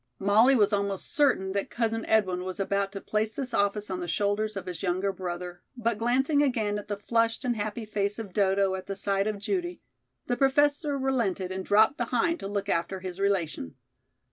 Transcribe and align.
Molly 0.17 0.55
was 0.55 0.73
almost 0.73 1.13
certain 1.13 1.51
that 1.51 1.69
Cousin 1.69 2.07
Edwin 2.07 2.43
was 2.43 2.59
about 2.59 2.91
to 2.91 2.99
place 3.01 3.35
this 3.35 3.53
office 3.53 3.87
on 3.87 3.99
the 3.99 4.07
shoulders 4.07 4.57
of 4.57 4.65
his 4.65 4.81
younger 4.81 5.11
brother, 5.13 5.61
but 5.77 5.99
glancing 5.99 6.41
again 6.41 6.79
at 6.79 6.87
the 6.87 6.97
flushed 6.97 7.45
and 7.45 7.55
happy 7.55 7.85
face 7.85 8.17
of 8.17 8.33
Dodo 8.33 8.73
at 8.73 8.87
the 8.87 8.95
side 8.95 9.27
of 9.27 9.37
Judy, 9.37 9.79
the 10.25 10.35
Professor 10.37 10.97
relented 10.97 11.51
and 11.51 11.63
dropped 11.63 11.97
behind 11.97 12.39
to 12.39 12.47
look 12.47 12.67
after 12.67 13.01
his 13.01 13.19
relation. 13.19 13.75